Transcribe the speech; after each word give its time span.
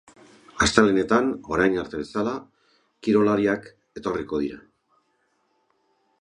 Astelehenetan, 0.65 1.27
orain 1.57 1.77
arte 1.81 1.99
bezala, 2.01 2.33
kirolariak 3.09 3.69
etorriko 4.01 4.41
dira. 4.47 4.59